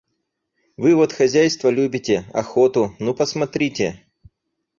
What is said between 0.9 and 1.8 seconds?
вот хозяйство